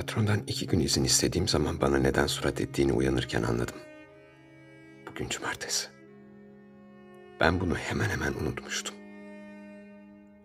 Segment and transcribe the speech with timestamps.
[0.00, 3.74] Patrondan iki gün izin istediğim zaman bana neden surat ettiğini uyanırken anladım.
[5.06, 5.88] Bugün cumartesi.
[7.40, 8.94] Ben bunu hemen hemen unutmuştum.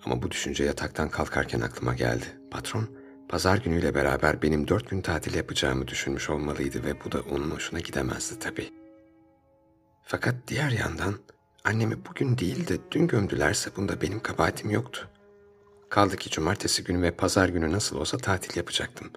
[0.05, 2.25] Ama bu düşünce yataktan kalkarken aklıma geldi.
[2.51, 2.89] Patron,
[3.29, 7.79] pazar günüyle beraber benim dört gün tatil yapacağımı düşünmüş olmalıydı ve bu da onun hoşuna
[7.79, 8.73] gidemezdi tabii.
[10.03, 11.15] Fakat diğer yandan
[11.63, 15.09] annemi bugün değil de dün gömdülerse bunda benim kabahatim yoktu.
[15.89, 19.11] Kaldı ki cumartesi günü ve pazar günü nasıl olsa tatil yapacaktım.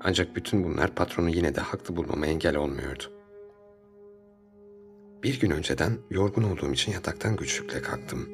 [0.00, 3.04] Ancak bütün bunlar patronu yine de haklı bulmama engel olmuyordu.
[5.22, 8.28] Bir gün önceden yorgun olduğum için yataktan güçlükle kalktım.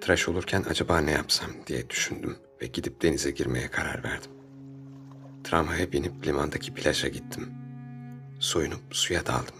[0.00, 4.30] Tıraş olurken acaba ne yapsam diye düşündüm ve gidip denize girmeye karar verdim.
[5.44, 7.48] Tramvaya binip limandaki plaja gittim.
[8.40, 9.54] Soyunup suya daldım.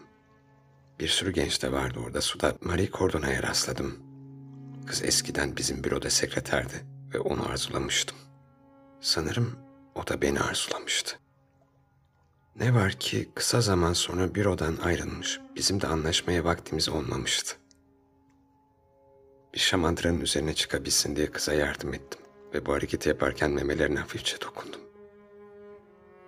[1.00, 2.54] Bir sürü genç de vardı orada suda.
[2.60, 3.98] Marie Cordona'ya rastladım.
[4.86, 8.16] Kız eskiden bizim büroda sekreterdi ve onu arzulamıştım.
[9.00, 9.56] Sanırım
[9.94, 11.18] o da beni arzulamıştı.
[12.60, 17.56] Ne var ki kısa zaman sonra bürodan ayrılmış, bizim de anlaşmaya vaktimiz olmamıştı.
[19.54, 22.20] Bir şamandıranın üzerine çıkabilsin diye kıza yardım ettim
[22.54, 24.80] ve bu hareketi yaparken memelerine hafifçe dokundum.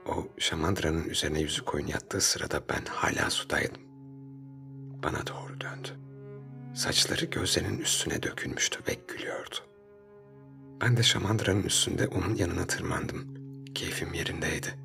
[0.07, 3.83] O şamandıranın üzerine yüzü koyun yattığı sırada ben hala sudaydım.
[5.03, 5.89] Bana doğru döndü.
[6.75, 9.57] Saçları gözlerinin üstüne dökülmüştü ve gülüyordu.
[10.81, 13.35] Ben de şamandıranın üstünde onun yanına tırmandım.
[13.75, 14.82] Keyfim yerindeydi.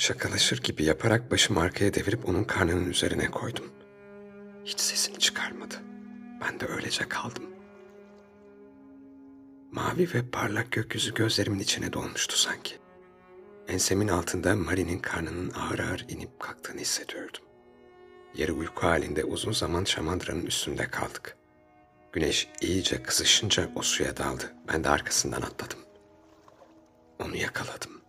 [0.00, 3.72] Şakalaşır gibi yaparak başımı arkaya devirip onun karnının üzerine koydum.
[4.64, 5.74] Hiç sesini çıkarmadı.
[6.40, 7.44] Ben de öylece kaldım.
[9.72, 12.74] Mavi ve parlak gökyüzü gözlerimin içine dolmuştu sanki.
[13.68, 17.44] Ensemin altında Marie'nin karnının ağır ağır inip kalktığını hissediyordum.
[18.34, 21.36] Yarı uyku halinde uzun zaman şamandıranın üstünde kaldık.
[22.12, 24.54] Güneş iyice kızışınca o suya daldı.
[24.68, 25.78] Ben de arkasından atladım.
[27.18, 28.00] Onu yakaladım.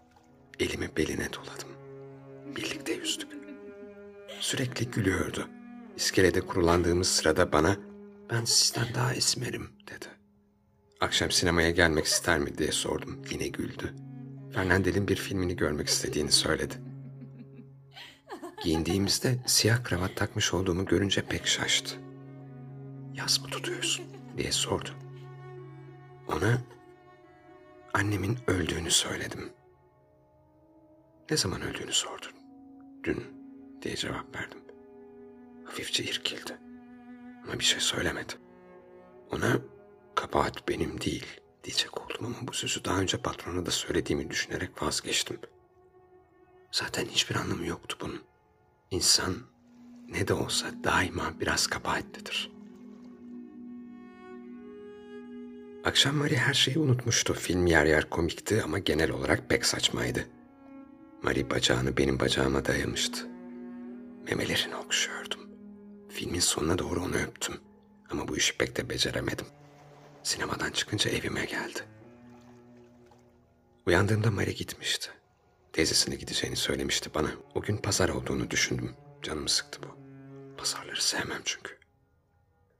[0.59, 1.70] Elimi beline doladım.
[2.55, 3.27] Birlikte yüzdük.
[4.39, 5.47] Sürekli gülüyordu.
[5.95, 7.77] İskelede kurulandığımız sırada bana
[8.29, 10.05] ben sizden daha esmerim dedi.
[11.01, 13.21] Akşam sinemaya gelmek ister mi diye sordum.
[13.31, 13.93] Yine güldü.
[14.53, 16.75] Fernandel'in bir filmini görmek istediğini söyledi.
[18.63, 21.95] Giyindiğimizde siyah kravat takmış olduğumu görünce pek şaştı.
[23.13, 24.05] Yaz mı tutuyorsun
[24.37, 24.89] diye sordu.
[26.27, 26.61] Ona
[27.93, 29.53] annemin öldüğünü söyledim.
[31.31, 32.40] Ne zaman öldüğünü sordun.
[33.03, 33.23] Dün
[33.81, 34.59] diye cevap verdim.
[35.65, 36.57] Hafifçe irkildi.
[37.43, 38.33] Ama bir şey söylemedi.
[39.31, 39.59] Ona
[40.15, 45.39] kabahat benim değil diyecek oldum ama bu sözü daha önce patrona da söylediğimi düşünerek vazgeçtim.
[46.71, 48.21] Zaten hiçbir anlamı yoktu bunun.
[48.91, 49.35] İnsan
[50.09, 52.51] ne de olsa daima biraz kabahatlidir.
[55.83, 57.33] Akşam Marie her şeyi unutmuştu.
[57.33, 60.27] Film yer yer komikti ama genel olarak pek saçmaydı.
[61.21, 63.27] Marie bacağını benim bacağıma dayamıştı.
[64.29, 65.39] Memelerini okşuyordum.
[66.09, 67.55] Filmin sonuna doğru onu öptüm.
[68.09, 69.45] Ama bu işi pek de beceremedim.
[70.23, 71.79] Sinemadan çıkınca evime geldi.
[73.87, 75.09] Uyandığımda Marie gitmişti.
[75.73, 77.31] Teyzesine gideceğini söylemişti bana.
[77.55, 78.95] O gün pazar olduğunu düşündüm.
[79.21, 79.97] Canımı sıktı bu.
[80.57, 81.77] Pazarları sevmem çünkü.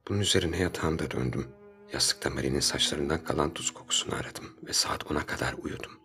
[0.08, 1.48] Bunun üzerine yatağımda döndüm.
[1.94, 6.01] Yastıkta Marie'nin saçlarından kalan tuz kokusunu aradım ve saat 10'a kadar uyudum.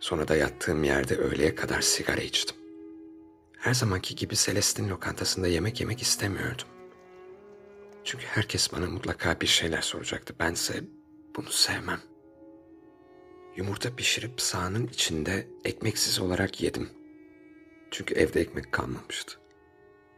[0.00, 2.56] Sonra da yattığım yerde öğleye kadar sigara içtim.
[3.58, 6.68] Her zamanki gibi Celeste'in lokantasında yemek yemek istemiyordum.
[8.04, 10.34] Çünkü herkes bana mutlaka bir şeyler soracaktı.
[10.40, 10.84] Bense
[11.36, 12.00] bunu sevmem.
[13.56, 16.90] Yumurta pişirip sahanın içinde ekmeksiz olarak yedim.
[17.90, 19.38] Çünkü evde ekmek kalmamıştı.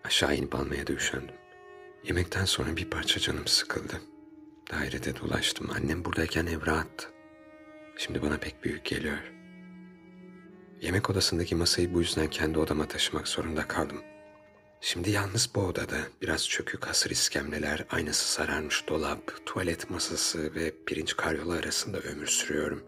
[0.04, 1.34] Aşağı inip almaya da üşendim.
[2.04, 4.00] Yemekten sonra bir parça canım sıkıldı.
[4.70, 5.70] Dairede dolaştım.
[5.76, 7.08] Annem buradayken ev rahattı.
[7.96, 9.37] Şimdi bana pek büyük geliyor.
[10.82, 13.98] Yemek odasındaki masayı bu yüzden kendi odama taşımak zorunda kaldım.
[14.80, 21.16] Şimdi yalnız bu odada biraz çökük hasır iskemleler, aynası sararmış dolap, tuvalet masası ve pirinç
[21.16, 22.84] karyola arasında ömür sürüyorum.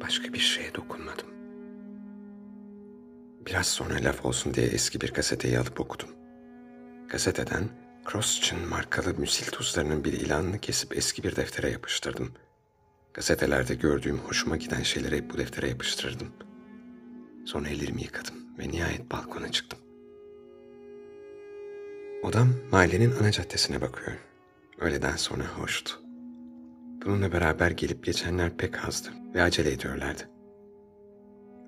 [0.00, 1.26] Başka bir şeye dokunmadım.
[3.46, 6.08] Biraz sonra laf olsun diye eski bir gazeteyi alıp okudum.
[7.08, 7.68] Gazeteden
[8.12, 12.32] Crosschin markalı müsil tuzlarının bir ilanını kesip eski bir deftere yapıştırdım.
[13.14, 16.28] Gazetelerde gördüğüm hoşuma giden şeyleri bu deftere yapıştırdım.
[17.46, 19.78] Sonra ellerimi yıkadım ve nihayet balkona çıktım.
[22.22, 24.16] Odam mahallenin ana caddesine bakıyor.
[24.78, 26.00] Öğleden sonra hoştu.
[27.04, 30.22] Bununla beraber gelip geçenler pek azdı ve acele ediyorlardı.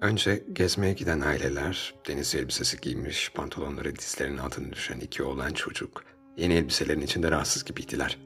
[0.01, 6.05] Önce gezmeye giden aileler, deniz elbisesi giymiş, pantolonları dizlerinin altına düşen iki oğlan çocuk,
[6.37, 8.19] yeni elbiselerin içinde rahatsız gibiydiler.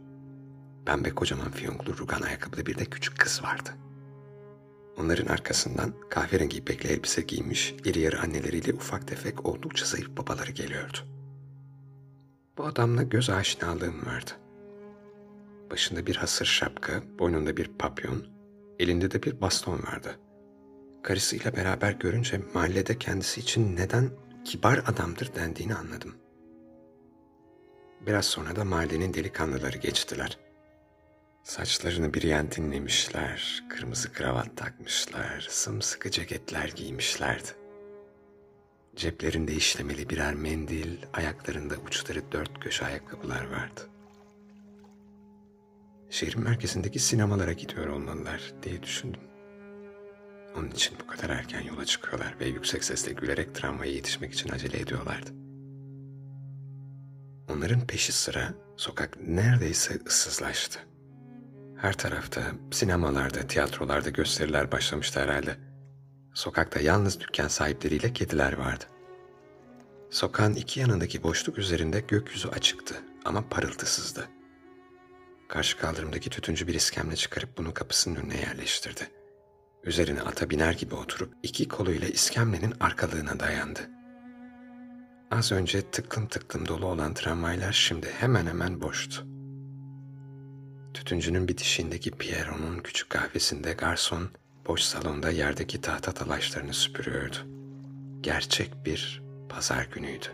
[0.86, 3.70] Pembe kocaman fiyonklu rugan ayakkabılı bir de küçük kız vardı.
[4.98, 10.98] Onların arkasından kahverengi ipekli elbise giymiş, iri yarı anneleriyle ufak tefek oldukça zayıf babaları geliyordu.
[12.58, 14.30] Bu adamla göz aşinalığım vardı.
[15.70, 18.26] Başında bir hasır şapka, boynunda bir papyon,
[18.78, 20.18] elinde de bir baston vardı.
[21.02, 24.10] Karısıyla beraber görünce mahallede kendisi için neden
[24.44, 26.14] kibar adamdır dendiğini anladım.
[28.06, 30.38] Biraz sonra da mahallenin delikanlıları geçtiler.
[31.42, 37.48] Saçlarını bir yan dinlemişler, kırmızı kravat takmışlar, sımsıkı ceketler giymişlerdi.
[38.96, 43.80] Ceplerinde işlemeli birer mendil, ayaklarında uçları dört köşe ayakkabılar vardı.
[46.10, 49.20] Şehrin merkezindeki sinemalara gidiyor olmalılar diye düşündüm.
[50.56, 54.80] Onun için bu kadar erken yola çıkıyorlar ve yüksek sesle gülerek tramvaya yetişmek için acele
[54.80, 55.30] ediyorlardı.
[57.48, 60.91] Onların peşi sıra sokak neredeyse ıssızlaştı.
[61.82, 65.56] Her tarafta, sinemalarda, tiyatrolarda gösteriler başlamıştı herhalde.
[66.34, 68.84] Sokakta yalnız dükkan sahipleriyle kediler vardı.
[70.10, 72.94] Sokağın iki yanındaki boşluk üzerinde gökyüzü açıktı
[73.24, 74.28] ama parıltısızdı.
[75.48, 79.10] Karşı kaldırımdaki tütüncü bir iskemle çıkarıp bunu kapısının önüne yerleştirdi.
[79.84, 83.80] Üzerine ata biner gibi oturup iki koluyla iskemlenin arkalığına dayandı.
[85.30, 89.26] Az önce tıklım tıklım dolu olan tramvaylar şimdi hemen hemen boştu.
[90.94, 94.30] Tütüncünün bitişiğindeki Pierro'nun küçük kahvesinde garson
[94.66, 97.36] boş salonda yerdeki tahta talaşlarını süpürüyordu.
[98.20, 100.26] Gerçek bir pazar günüydü.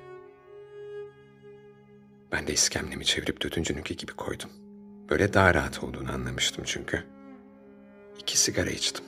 [2.33, 4.51] Ben de iskemlemi çevirip tütüncününki gibi koydum.
[5.11, 7.05] Böyle daha rahat olduğunu anlamıştım çünkü.
[8.19, 9.05] İki sigara içtim.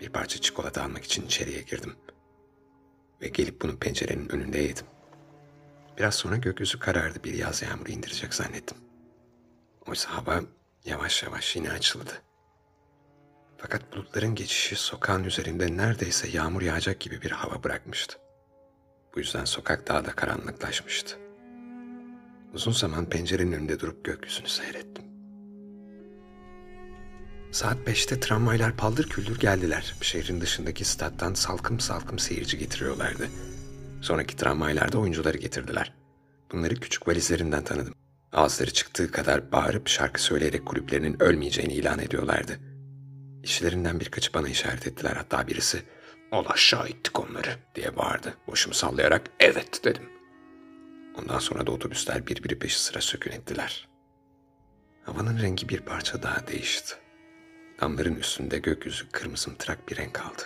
[0.00, 1.96] Bir parça çikolata almak için içeriye girdim.
[3.22, 4.86] Ve gelip bunu pencerenin önünde yedim.
[5.98, 8.78] Biraz sonra gökyüzü karardı bir yaz yağmuru indirecek zannettim.
[9.86, 10.40] Oysa hava
[10.84, 12.22] yavaş yavaş yine açıldı.
[13.58, 18.18] Fakat bulutların geçişi sokağın üzerinde neredeyse yağmur yağacak gibi bir hava bırakmıştı.
[19.14, 21.18] Bu yüzden sokak daha da karanlıklaşmıştı.
[22.54, 25.04] Uzun zaman pencerenin önünde durup gökyüzünü seyrettim.
[27.52, 29.94] Saat beşte tramvaylar paldır küldür geldiler.
[30.00, 33.28] Şehrin dışındaki stat'tan salkım salkım seyirci getiriyorlardı.
[34.02, 35.94] Sonraki tramvaylarda oyuncuları getirdiler.
[36.52, 37.99] Bunları küçük valizlerinden tanıdım.
[38.32, 42.58] Ağızları çıktığı kadar bağırıp şarkı söyleyerek kulüplerinin ölmeyeceğini ilan ediyorlardı.
[43.42, 45.16] İşlerinden birkaçı bana işaret ettiler.
[45.16, 45.82] Hatta birisi
[46.32, 48.34] ''Ol aşağı ittik onları'' diye bağırdı.
[48.48, 50.08] Başımı sallayarak ''Evet'' dedim.
[51.18, 53.88] Ondan sonra da otobüsler birbiri peşi sıra sökün ettiler.
[55.04, 56.94] Havanın rengi bir parça daha değişti.
[57.80, 60.42] Damların üstünde gökyüzü kırmızımtırak bir renk aldı.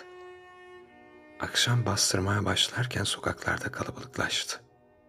[1.41, 4.64] Akşam bastırmaya başlarken sokaklarda kalabalıklaştı.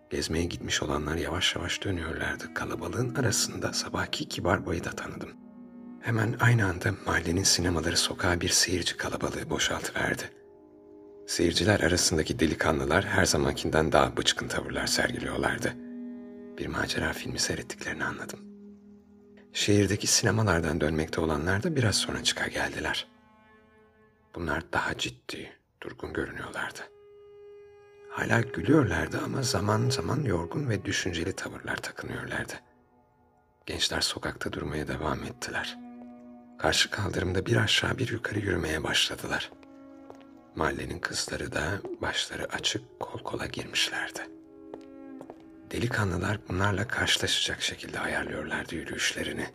[0.09, 2.53] Gezmeye gitmiş olanlar yavaş yavaş dönüyorlardı.
[2.53, 5.29] Kalabalığın arasında sabahki kibar boyu da tanıdım.
[6.01, 10.23] Hemen aynı anda mahallenin sinemaları sokağa bir seyirci kalabalığı boşaltıverdi.
[11.27, 15.73] Seyirciler arasındaki delikanlılar her zamankinden daha bıçkın tavırlar sergiliyorlardı.
[16.57, 18.39] Bir macera filmi seyrettiklerini anladım.
[19.53, 23.07] Şehirdeki sinemalardan dönmekte olanlar da biraz sonra çıka geldiler.
[24.35, 26.94] Bunlar daha ciddi, durgun görünüyorlardı.
[28.15, 32.53] Hala gülüyorlardı ama zaman zaman yorgun ve düşünceli tavırlar takınıyorlardı.
[33.65, 35.77] Gençler sokakta durmaya devam ettiler.
[36.59, 39.51] Karşı kaldırımda bir aşağı bir yukarı yürümeye başladılar.
[40.55, 44.19] Mahallenin kızları da başları açık kol kola girmişlerdi.
[45.71, 49.47] Delikanlılar bunlarla karşılaşacak şekilde ayarlıyorlardı yürüyüşlerini.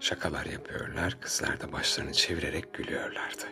[0.00, 3.44] Şakalar yapıyorlar, kızlar da başlarını çevirerek gülüyorlardı.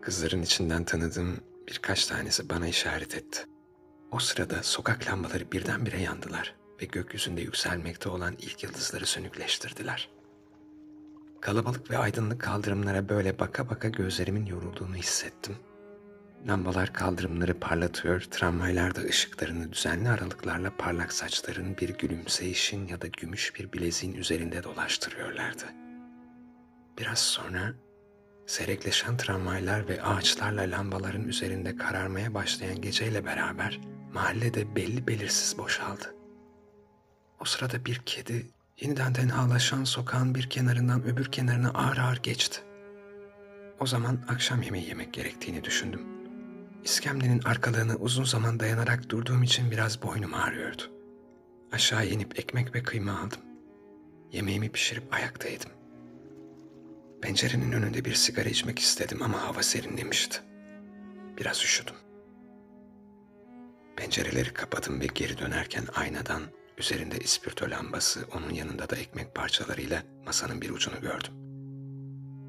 [0.00, 3.46] Kızların içinden tanıdığım birkaç tanesi bana işaret etti.
[4.10, 10.08] O sırada sokak lambaları birdenbire yandılar ve gökyüzünde yükselmekte olan ilk yıldızları sönükleştirdiler.
[11.40, 15.56] Kalabalık ve aydınlık kaldırımlara böyle baka baka gözlerimin yorulduğunu hissettim.
[16.48, 23.72] Lambalar kaldırımları parlatıyor, tramvaylarda ışıklarını düzenli aralıklarla parlak saçların bir gülümseyişin ya da gümüş bir
[23.72, 25.64] bileziğin üzerinde dolaştırıyorlardı.
[26.98, 27.74] Biraz sonra
[28.46, 33.80] Seyrekleşen tramvaylar ve ağaçlarla lambaların üzerinde kararmaya başlayan geceyle beraber
[34.12, 36.14] mahallede belli belirsiz boşaldı.
[37.40, 38.46] O sırada bir kedi
[38.80, 42.60] yeniden tenhalaşan sokağın bir kenarından öbür kenarına ağır ağır geçti.
[43.80, 46.00] O zaman akşam yemeği yemek gerektiğini düşündüm.
[46.84, 50.82] İskemlenin arkalığını uzun zaman dayanarak durduğum için biraz boynum ağrıyordu.
[51.72, 53.40] Aşağı inip ekmek ve kıyma aldım.
[54.32, 55.48] Yemeğimi pişirip ayakta.
[57.22, 60.40] Pencerenin önünde bir sigara içmek istedim ama hava serinlemişti.
[61.38, 61.94] Biraz üşüdüm.
[63.96, 66.42] Pencereleri kapadım ve geri dönerken aynadan
[66.78, 71.32] üzerinde ispirto lambası, onun yanında da ekmek parçalarıyla masanın bir ucunu gördüm.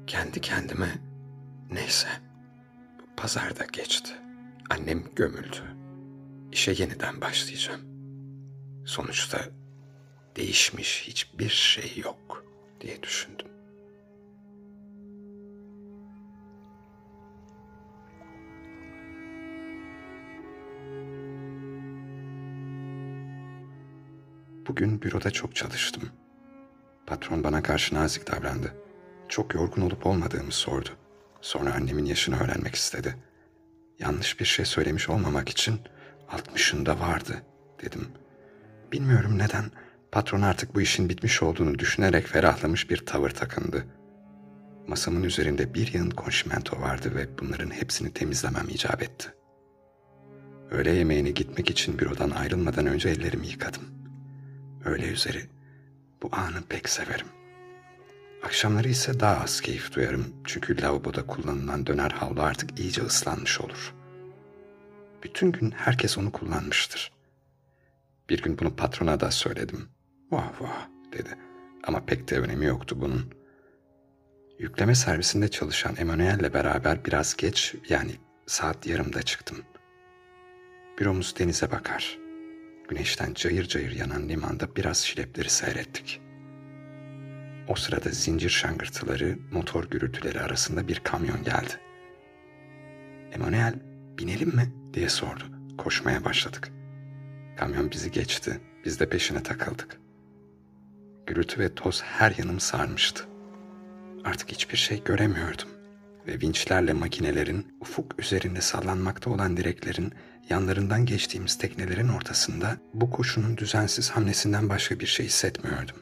[0.06, 1.08] Kendi kendime
[1.70, 2.08] Neyse.
[3.16, 4.12] Pazarda geçti.
[4.70, 5.62] Annem gömüldü.
[6.52, 7.80] İşe yeniden başlayacağım.
[8.86, 9.44] Sonuçta
[10.36, 12.44] değişmiş hiçbir şey yok
[12.80, 13.47] diye düşündüm.
[24.68, 26.02] Bugün büroda çok çalıştım.
[27.06, 28.74] Patron bana karşı nazik davrandı.
[29.28, 30.88] Çok yorgun olup olmadığımı sordu.
[31.40, 33.16] Sonra annemin yaşını öğrenmek istedi.
[33.98, 35.80] Yanlış bir şey söylemiş olmamak için
[36.28, 37.42] altmışında vardı
[37.82, 38.08] dedim.
[38.92, 39.64] Bilmiyorum neden
[40.12, 43.84] patron artık bu işin bitmiş olduğunu düşünerek ferahlamış bir tavır takındı.
[44.86, 49.28] Masamın üzerinde bir yığın konşimento vardı ve bunların hepsini temizlemem icap etti.
[50.70, 53.97] Öğle yemeğine gitmek için bürodan ayrılmadan önce ellerimi yıkadım.
[54.88, 55.46] Öğle üzeri
[56.22, 57.26] bu anı pek severim.
[58.42, 63.94] Akşamları ise daha az keyif duyarım çünkü lavaboda kullanılan döner havlu artık iyice ıslanmış olur.
[65.22, 67.12] Bütün gün herkes onu kullanmıştır.
[68.28, 69.88] Bir gün bunu patrona da söyledim.
[70.30, 71.38] Vah vah dedi
[71.84, 73.34] ama pek de önemi yoktu bunun.
[74.58, 78.12] Yükleme servisinde çalışan Emanuel'le beraber biraz geç yani
[78.46, 79.58] saat yarımda çıktım.
[80.98, 82.27] Büromuz denize bakar.
[82.88, 86.28] Güneşten cayır cayır yanan limanda biraz şilepleri seyrettik.''
[87.68, 91.72] O sırada zincir şangırtıları, motor gürültüleri arasında bir kamyon geldi.
[93.32, 93.74] Emanuel,
[94.18, 94.72] binelim mi?
[94.94, 95.44] diye sordu.
[95.78, 96.72] Koşmaya başladık.
[97.56, 98.60] Kamyon bizi geçti.
[98.84, 100.00] Biz de peşine takıldık.
[101.26, 103.24] Gürültü ve toz her yanımı sarmıştı.
[104.24, 105.68] Artık hiçbir şey göremiyordum
[106.26, 110.12] ve vinçlerle makinelerin, ufuk üzerinde sallanmakta olan direklerin,
[110.50, 115.96] yanlarından geçtiğimiz teknelerin ortasında bu koşunun düzensiz hamlesinden başka bir şey hissetmiyordum.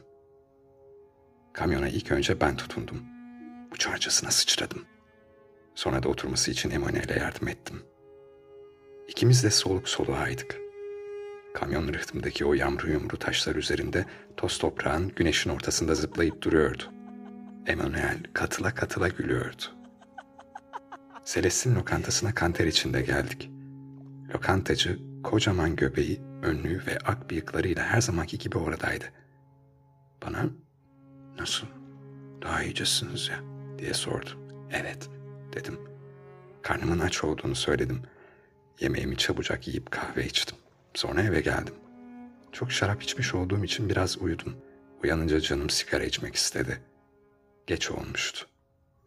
[1.53, 3.03] Kamyona ilk önce ben tutundum.
[3.73, 4.85] Uçarcasına sıçradım.
[5.75, 7.81] Sonra da oturması için Emanuel'e yardım ettim.
[9.07, 10.57] İkimiz de soluk soluğaydık.
[11.53, 14.05] Kamyon rıhtımdaki o yamru yumru taşlar üzerinde
[14.37, 16.83] toz toprağın güneşin ortasında zıplayıp duruyordu.
[17.67, 19.63] Emanuel katıla katıla gülüyordu.
[21.25, 23.51] Celestin lokantasına kanter içinde geldik.
[24.35, 29.05] Lokantacı kocaman göbeği, önlüğü ve ak bıyıklarıyla her zamanki gibi oradaydı.
[30.25, 30.49] Bana
[31.39, 31.67] Nasıl?
[32.41, 33.39] Daha iyicesiniz ya
[33.77, 34.29] diye sordu.
[34.71, 35.09] Evet
[35.53, 35.79] dedim.
[36.61, 38.01] Karnımın aç olduğunu söyledim.
[38.79, 40.57] Yemeğimi çabucak yiyip kahve içtim.
[40.93, 41.73] Sonra eve geldim.
[42.51, 44.55] Çok şarap içmiş olduğum için biraz uyudum.
[45.03, 46.79] Uyanınca canım sigara içmek istedi.
[47.67, 48.47] Geç olmuştu.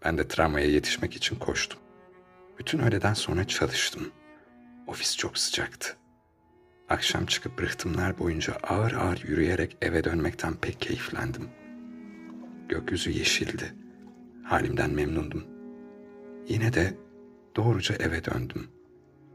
[0.05, 1.79] Ben de tramvaya yetişmek için koştum.
[2.59, 4.13] Bütün öğleden sonra çalıştım.
[4.91, 5.97] Ofis çok sıcaktı.
[6.89, 11.61] Akşam çıkıp rıhtımlar boyunca ağır ağır yürüyerek eve dönmekten pek keyiflendim.''
[12.71, 13.75] Gökyüzü yeşildi.
[14.45, 15.45] Halimden memnundum.
[16.49, 16.95] Yine de
[17.57, 18.69] doğruca eve döndüm.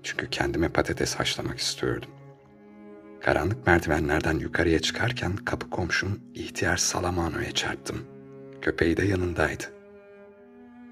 [0.03, 2.09] Çünkü kendime patates haşlamak istiyordum.
[3.21, 7.97] Karanlık merdivenlerden yukarıya çıkarken kapı komşum ihtiyar Salamano'ya çarptım.
[8.61, 9.63] Köpeği de yanındaydı.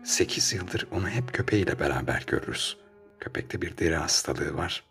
[0.03, 2.82] Sekiz yıldır onu hep köpeğiyle beraber görürüz.
[3.23, 4.83] Köpekte bir deri hastalığı var.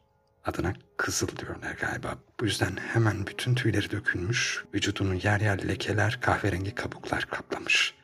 [0.44, 2.18] Adına kızıl diyorlar galiba.
[2.40, 7.94] Bu yüzden hemen bütün tüyleri dökülmüş, vücudunu yer yer lekeler, kahverengi kabuklar kaplamış.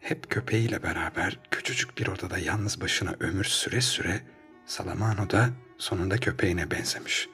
[0.00, 4.20] Hep köpeğiyle beraber küçücük bir odada yalnız başına ömür süre süre
[4.66, 5.48] Salamano da
[5.78, 7.28] sonunda köpeğine benzemiş.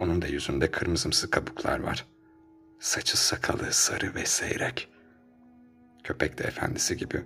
[0.00, 2.06] Onun da yüzünde kırmızımsı kabuklar var.
[2.80, 4.88] Saçı sakalı sarı ve seyrek.
[6.04, 7.24] Köpek de efendisi gibi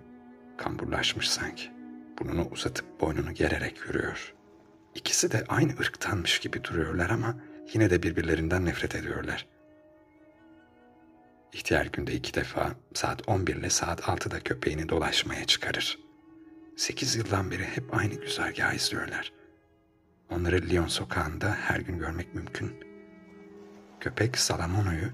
[0.56, 1.73] kamburlaşmış sanki.
[2.18, 4.44] Burnunu uzatıp boynunu gererek yürüyor.''
[4.94, 7.36] İkisi de aynı ırktanmış gibi duruyorlar ama
[7.72, 9.46] yine de birbirlerinden nefret ediyorlar.
[11.52, 15.98] İhtiyar günde iki defa saat 11 ile saat 6'da köpeğini dolaşmaya çıkarır.
[16.76, 19.32] Sekiz yıldan beri hep aynı güzergahı izliyorlar.
[20.30, 22.72] Onları Lyon sokağında her gün görmek mümkün.
[24.00, 25.10] Köpek Salamono'yu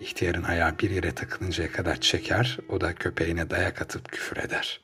[0.00, 4.81] ihtiyarın ayağı bir yere takılıncaya kadar çeker, o da köpeğine dayak atıp küfür eder.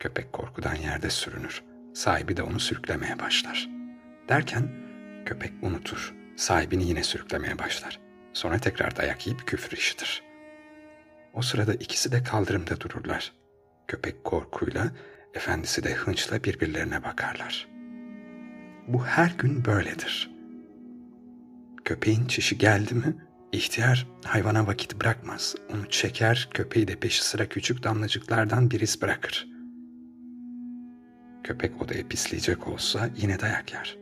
[0.00, 1.62] Köpek korkudan yerde sürünür.
[1.94, 3.68] Sahibi de onu sürüklemeye başlar.
[4.28, 4.68] Derken
[5.24, 6.14] köpek unutur.
[6.36, 8.00] Sahibini yine sürüklemeye başlar.
[8.32, 10.22] Sonra tekrar dayak yiyip küfür işitir.
[11.34, 13.32] O sırada ikisi de kaldırımda dururlar.
[13.88, 14.90] Köpek korkuyla,
[15.34, 17.68] efendisi de hınçla birbirlerine bakarlar.
[18.88, 20.30] Bu her gün böyledir.
[21.84, 23.16] Köpeğin çişi geldi mi,
[23.52, 25.54] ihtiyar hayvana vakit bırakmaz.
[25.74, 29.57] Onu çeker, köpeği de peşi sıra küçük damlacıklardan bir iz bırakır.''
[31.44, 33.98] Köpek odaya pisleyecek olsa yine dayak yer.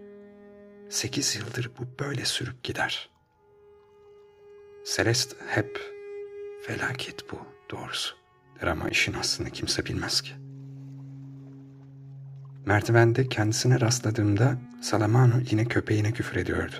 [0.91, 3.11] Sekiz yıldır bu böyle sürüp gider.
[4.97, 5.81] Celeste hep
[6.63, 7.39] felaket bu
[7.71, 8.17] doğrusu
[8.61, 10.33] Der ama işin aslını kimse bilmez ki.
[12.67, 16.75] Merdivende kendisine rastladığımda Salamano yine köpeğine küfür ediyordu.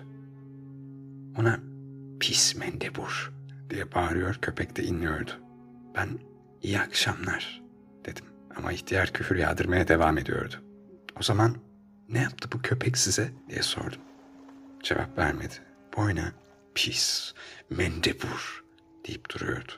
[1.39, 1.61] Ona
[2.21, 3.33] pis mendebur
[3.71, 5.31] diye bağırıyor köpek de inliyordu.
[5.95, 6.09] Ben
[6.63, 7.66] iyi akşamlar
[8.57, 10.55] ama ihtiyar küfür yağdırmaya devam ediyordu.
[11.21, 11.57] O zaman
[12.09, 14.01] ne yaptı bu köpek size diye sordum.
[14.83, 15.55] Cevap vermedi.
[15.97, 16.33] Boyna
[16.75, 17.33] pis,
[17.71, 18.65] mendebur
[19.09, 19.73] deyip duruyordu.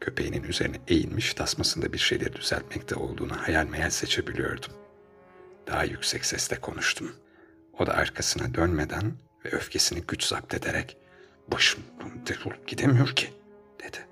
[0.00, 4.72] Köpeğinin üzerine eğilmiş tasmasında bir şeyleri düzeltmekte olduğunu hayal meyal seçebiliyordum.
[5.66, 7.12] Daha yüksek sesle konuştum.
[7.78, 9.12] O da arkasına dönmeden
[9.44, 10.96] ve öfkesini güç zapt ederek
[11.48, 13.30] başımdan defolup gidemiyor ki
[13.82, 14.09] dedi.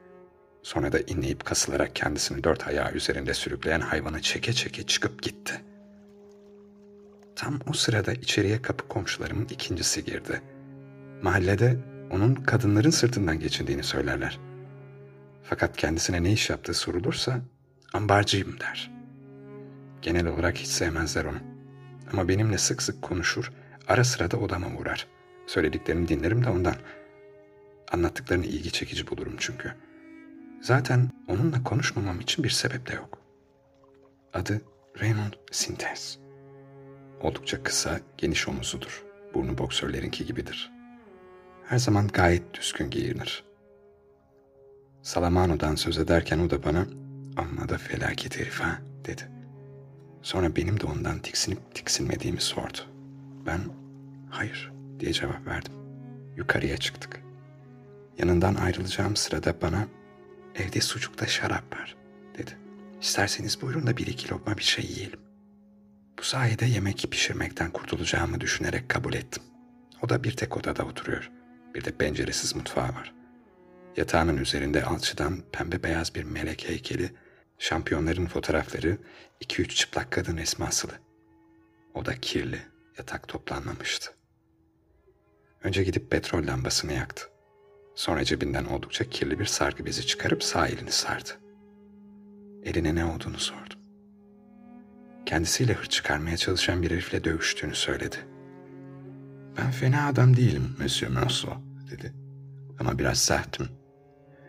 [0.69, 5.61] Sonra da inleyip kasılarak kendisini dört ayağı üzerinde sürükleyen hayvanı çeke çeke çıkıp gitti.
[7.37, 10.43] Tam o sırada içeriye kapı komşularımın ikincisi girdi.
[11.23, 11.77] Mahallede
[12.11, 14.39] onun kadınların sırtından geçindiğini söylerler.
[15.43, 17.41] Fakat kendisine ne iş yaptığı sorulursa
[17.93, 18.91] ambarcıyım der.
[20.03, 21.39] Genel olarak hiç sevmezler onu.
[22.13, 23.53] Ama benimle sık sık konuşur,
[23.87, 25.07] ara sıra da odama uğrar.
[25.47, 26.77] Söylediklerini dinlerim de ondan.
[27.93, 29.75] Anlattıklarını ilgi çekici bulurum çünkü.
[30.61, 33.19] Zaten onunla konuşmamam için bir sebep de yok.
[34.35, 34.61] Adı
[35.01, 36.19] Raymond Sintes.
[37.21, 39.05] Oldukça kısa, geniş omuzludur.
[39.35, 40.73] Burnu boksörlerinki gibidir.
[41.65, 43.45] Her zaman gayet düzgün giyinir.
[45.03, 46.87] Salamano'dan söz ederken o da bana
[47.37, 49.23] amma da felaket herif ha dedi.
[50.23, 52.79] Sonra benim de ondan tiksinip tiksinmediğimi sordu.
[53.47, 53.61] Ben
[54.31, 55.73] hayır diye cevap verdim.
[56.37, 57.23] Yukarıya çıktık.
[58.19, 59.87] Yanından ayrılacağım sırada bana
[60.61, 61.97] evde sucukta şarap var
[62.39, 62.59] dedi.
[63.01, 65.21] İsterseniz buyurun da bir iki lokma bir şey yiyelim.
[66.19, 69.43] Bu sayede yemek pişirmekten kurtulacağımı düşünerek kabul ettim.
[70.03, 71.31] O da bir tek odada oturuyor.
[71.75, 73.15] Bir de penceresiz mutfağı var.
[73.97, 77.13] Yatağının üzerinde alçıdan pembe beyaz bir melek heykeli,
[77.59, 78.99] şampiyonların fotoğrafları,
[79.41, 80.93] iki üç çıplak kadın resmi asılı.
[81.95, 82.63] O da kirli,
[82.99, 84.15] yatak toplanmamıştı.
[85.63, 87.25] Önce gidip petrol lambasını yaktı.
[87.99, 91.31] Sonra cebinden oldukça kirli bir sargı bezi çıkarıp sağ elini sardı.
[92.65, 93.79] Eline ne olduğunu sordum.
[95.27, 98.17] Kendisiyle hır çıkarmaya çalışan bir herifle dövüştüğünü söyledi.
[99.57, 102.13] Ben fena adam değilim Monsieur Merceau dedi.
[102.81, 103.69] Ama biraz sertim.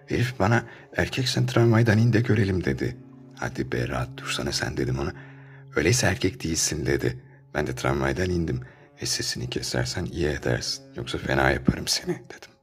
[0.07, 0.65] Herif bana
[0.97, 2.97] erkeksen tramvaydan in de görelim dedi.
[3.35, 5.13] Hadi be rahat dursana sen dedim ona.
[5.75, 7.19] Öyleyse erkek değilsin dedi.
[7.53, 8.61] Ben de tramvaydan indim.
[8.99, 10.83] E sesini kesersen iyi edersin.
[10.95, 12.58] Yoksa fena yaparım seni dedim.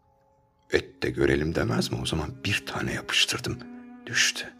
[0.72, 1.98] Et de görelim demez mi?
[2.02, 3.58] O zaman bir tane yapıştırdım.
[4.06, 4.52] Düştü.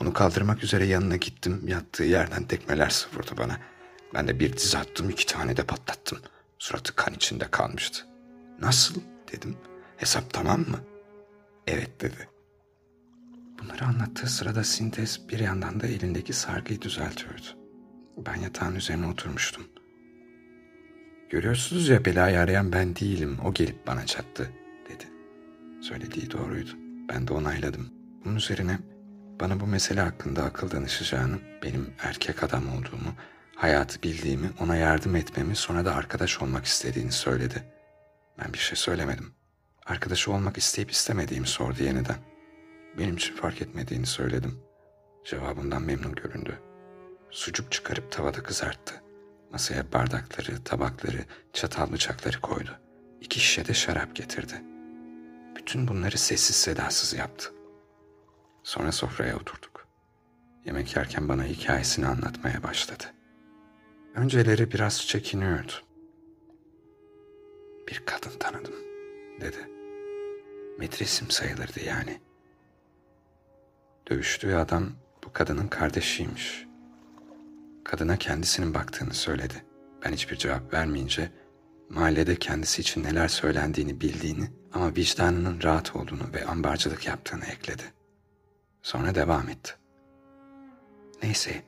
[0.00, 1.62] Onu kaldırmak üzere yanına gittim.
[1.66, 3.60] Yattığı yerden tekmeler sıvırdı bana.
[4.14, 6.18] Ben de bir diz attım iki tane de patlattım.
[6.58, 8.06] Suratı kan içinde kalmıştı.
[8.60, 9.00] Nasıl
[9.32, 9.56] dedim.
[9.96, 10.80] Hesap tamam mı?
[11.66, 12.28] Evet dedi.
[13.62, 17.46] Bunları anlattığı sırada Sintes bir yandan da elindeki sargıyı düzeltiyordu.
[18.16, 19.64] Ben yatağın üzerine oturmuştum.
[21.30, 23.38] Görüyorsunuz ya belayı arayan ben değilim.
[23.44, 24.50] O gelip bana çattı.
[25.80, 26.70] Söylediği doğruydu.
[27.08, 27.90] Ben de onayladım.
[28.24, 28.78] Bunun üzerine
[29.40, 33.14] bana bu mesele hakkında akıl danışacağını, benim erkek adam olduğumu,
[33.56, 37.64] hayatı bildiğimi, ona yardım etmemi, sonra da arkadaş olmak istediğini söyledi.
[38.38, 39.32] Ben bir şey söylemedim.
[39.86, 42.16] Arkadaşı olmak isteyip istemediğimi sordu yeniden.
[42.98, 44.60] Benim için fark etmediğini söyledim.
[45.24, 46.58] Cevabından memnun göründü.
[47.30, 48.94] Sucuk çıkarıp tavada kızarttı.
[49.52, 52.78] Masaya bardakları, tabakları, çatal bıçakları koydu.
[53.20, 54.62] İki şişe de şarap getirdi.
[55.58, 57.52] Bütün bunları sessiz sedasız yaptı.
[58.62, 59.88] Sonra sofraya oturduk.
[60.64, 63.04] Yemek yerken bana hikayesini anlatmaya başladı.
[64.14, 65.72] Önceleri biraz çekiniyordu.
[67.88, 68.74] Bir kadın tanıdım,
[69.40, 69.68] dedi.
[70.78, 72.20] Metresim sayılırdı yani.
[74.10, 74.90] Dövüştüğü adam
[75.24, 76.66] bu kadının kardeşiymiş.
[77.84, 79.64] Kadına kendisinin baktığını söyledi.
[80.04, 81.32] Ben hiçbir cevap vermeyince
[81.90, 87.82] mahallede kendisi için neler söylendiğini bildiğini ama vicdanının rahat olduğunu ve ambarcılık yaptığını ekledi.
[88.82, 89.72] Sonra devam etti.
[91.22, 91.62] Neyse,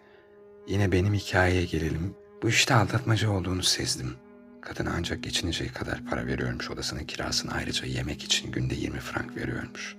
[0.66, 2.14] yine benim hikayeye gelelim.
[2.42, 4.16] Bu işte aldatmaca olduğunu sezdim.
[4.61, 9.96] Kadına ancak geçineceği kadar para veriyormuş odasının kirasını ayrıca yemek için günde 20 frank veriyormuş.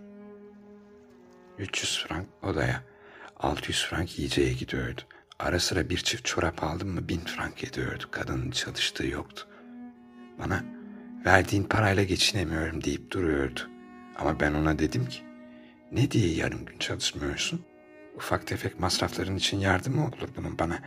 [1.58, 2.84] 300 frank odaya,
[3.40, 5.02] 600 frank yiyeceğe gidiyordu.
[5.40, 8.04] Ara sıra bir çift çorap aldım mı bin frank ediyordu.
[8.12, 9.48] Kadının çalıştığı yoktu.
[10.40, 10.64] Bana
[11.26, 13.60] verdiğin parayla geçinemiyorum deyip duruyordu.
[14.16, 15.22] Ama ben ona dedim ki
[15.92, 17.62] ne diye yarım gün çalışmıyorsun?
[18.16, 20.80] Ufak tefek masrafların için yardım mı olur bunun bana?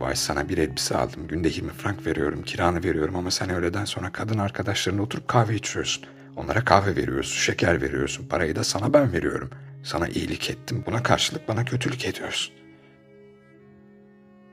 [0.00, 1.26] Bu ay sana bir elbise aldım.
[1.28, 6.04] Günde 20 frank veriyorum, kiranı veriyorum ama sen öğleden sonra kadın arkadaşlarınla oturup kahve içiyorsun.
[6.36, 8.28] Onlara kahve veriyorsun, şeker veriyorsun.
[8.28, 9.50] Parayı da sana ben veriyorum.
[9.82, 10.84] Sana iyilik ettim.
[10.86, 12.54] Buna karşılık bana kötülük ediyorsun.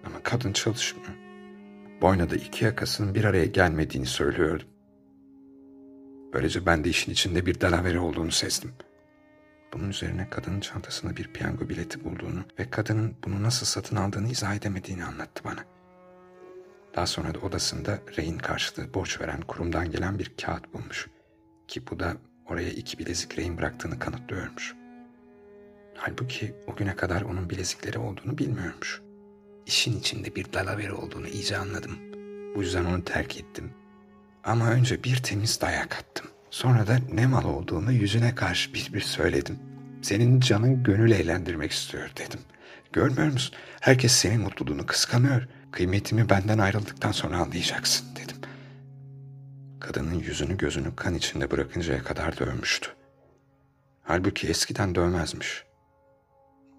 [0.06, 1.27] Ama kadın çalışmıyor.
[2.02, 4.64] Boynada iki yakasının bir araya gelmediğini söylüyordu.
[6.34, 8.74] Böylece ben de işin içinde bir dalavere olduğunu sezdim.
[9.74, 14.56] Bunun üzerine kadının çantasında bir piyango bileti bulduğunu ve kadının bunu nasıl satın aldığını izah
[14.56, 15.66] edemediğini anlattı bana.
[16.96, 21.08] Daha sonra da odasında rehin karşılığı borç veren kurumdan gelen bir kağıt bulmuş.
[21.68, 22.14] Ki bu da
[22.46, 24.76] oraya iki bilezik rehin bıraktığını kanıtlıyormuş.
[25.96, 29.02] Halbuki o güne kadar onun bilezikleri olduğunu bilmiyormuş.
[29.68, 31.98] İşin içinde bir dalavere olduğunu iyice anladım.
[32.56, 33.72] Bu yüzden onu terk ettim.
[34.44, 36.28] Ama önce bir temiz dayak attım.
[36.50, 39.60] Sonra da ne mal olduğunu yüzüne karşı bir bir söyledim.
[40.02, 42.40] Senin canın gönül eğlendirmek istiyor dedim.
[42.94, 43.56] Görmüyor musun?
[43.82, 45.48] Herkes senin mutluluğunu kıskanıyor.
[45.72, 48.38] Kıymetimi benden ayrıldıktan sonra anlayacaksın dedim.
[49.80, 52.90] Kadının yüzünü gözünü kan içinde bırakıncaya kadar dövmüştü.
[54.04, 55.67] Halbuki eskiden dövmezmiş.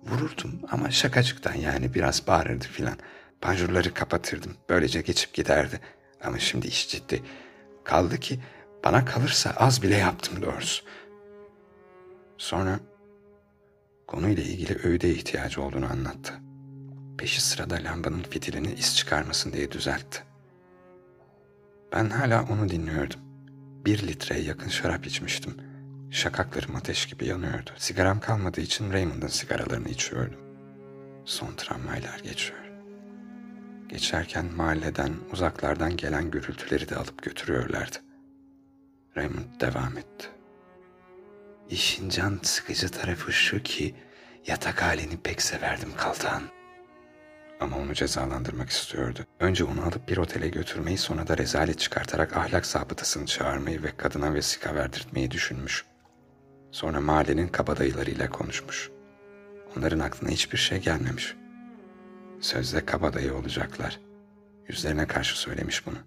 [0.03, 2.99] Vururdum ama şakacıktan yani biraz bağırırdı filan.
[3.41, 4.57] Panjurları kapatırdım.
[4.69, 5.81] Böylece geçip giderdi.
[6.25, 7.23] Ama şimdi iş ciddi.
[7.85, 8.41] Kaldı ki
[8.85, 10.85] bana kalırsa az bile yaptım doğrusu.
[12.39, 12.81] Sonra
[14.07, 16.33] konuyla ilgili öğüde ihtiyacı olduğunu anlattı.
[17.19, 20.23] Peşi sırada lambanın fitilini is çıkarmasın diye düzeltti.
[21.93, 23.21] Ben hala onu dinliyordum.
[23.87, 25.57] Bir litreye yakın şarap içmiştim.
[26.11, 27.71] Şakaklarım ateş gibi yanıyordu.
[27.77, 30.41] Sigaram kalmadığı için Raymond'ın sigaralarını içiyordum.
[31.25, 32.59] Son tramvaylar geçiyor.
[33.89, 37.97] Geçerken mahalleden, uzaklardan gelen gürültüleri de alıp götürüyorlardı.
[39.17, 40.29] Raymond devam etti.
[41.71, 43.95] İşin can sıkıcı tarafı şu ki
[44.47, 46.43] yatak halini pek severdim Kaltan.
[47.61, 49.21] Ama onu cezalandırmak istiyordu.
[49.41, 54.35] Önce onu alıp bir otele götürmeyi sonra da rezalet çıkartarak ahlak sabıtasını çağırmayı ve kadına
[54.35, 55.85] vesika verdirtmeyi düşünmüş.
[56.71, 58.91] Sonra mahallenin kabadayılarıyla konuşmuş.
[59.77, 61.37] Onların aklına hiçbir şey gelmemiş.
[62.41, 64.01] Sözde kabadayı olacaklar.
[64.69, 65.99] Yüzlerine karşı söylemiş bunu.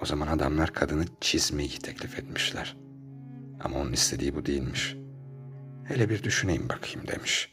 [0.00, 2.76] O zaman adamlar kadını çizmeyi teklif etmişler.
[3.60, 4.96] Ama onun istediği bu değilmiş.
[5.84, 7.52] Hele bir düşüneyim bakayım demiş.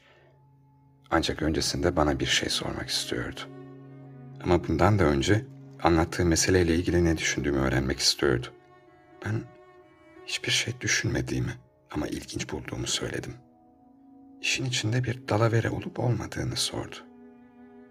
[1.11, 3.39] Ancak öncesinde bana bir şey sormak istiyordu.
[4.43, 5.45] Ama bundan da önce
[5.83, 8.47] anlattığı meseleyle ilgili ne düşündüğümü öğrenmek istiyordu.
[9.25, 9.41] Ben
[10.25, 11.53] hiçbir şey düşünmediğimi
[11.93, 13.33] ama ilginç bulduğumu söyledim.
[14.41, 16.95] İşin içinde bir dalavere olup olmadığını sordu.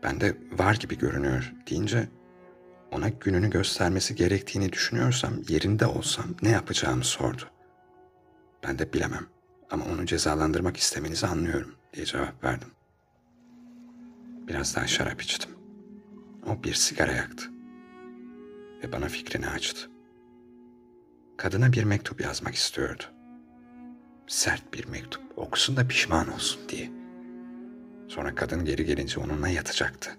[0.03, 2.09] Ben de var gibi görünüyor deyince
[2.91, 7.43] ona gününü göstermesi gerektiğini düşünüyorsam yerinde olsam ne yapacağımı sordu.
[8.63, 9.27] Ben de bilemem
[9.71, 12.69] ama onu cezalandırmak istemenizi anlıyorum diye cevap verdim.
[14.49, 15.51] Biraz daha şarap içtim.
[16.47, 17.45] O bir sigara yaktı.
[18.83, 19.91] Ve bana fikrini açtı.
[21.37, 23.03] Kadına bir mektup yazmak istiyordu.
[24.33, 26.91] Sert bir mektup, okusun da pişman olsun diye.
[28.09, 30.11] Sonra kadın geri gelince onunla yatacaktı.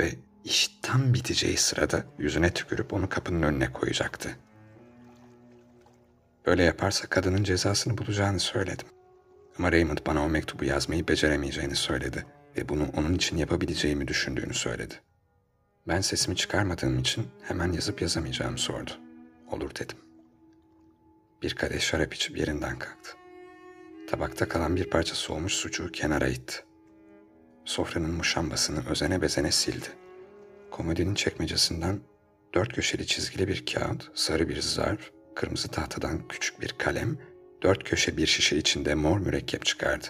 [0.00, 4.36] Ve iş tam biteceği sırada yüzüne tükürüp onu kapının önüne koyacaktı.
[6.46, 8.86] Böyle yaparsa kadının cezasını bulacağını söyledim.
[9.58, 14.94] Ama Raymond bana o mektubu yazmayı beceremeyeceğini söyledi ve bunu onun için yapabileceğimi düşündüğünü söyledi.
[15.88, 18.90] Ben sesimi çıkarmadığım için hemen yazıp yazamayacağımı sordu.
[19.50, 19.98] Olur dedim.
[21.42, 23.23] Bir kadeh şarap içip yerinden kalktı.
[24.06, 26.64] Tabakta kalan bir parça soğumuş sucuğu kenara itti.
[27.64, 29.86] Sofranın muşambasını özene bezene sildi.
[30.70, 32.00] Komodinin çekmecesinden
[32.54, 37.18] dört köşeli çizgili bir kağıt, sarı bir zarf, kırmızı tahtadan küçük bir kalem,
[37.62, 40.06] dört köşe bir şişe içinde mor mürekkep çıkardı.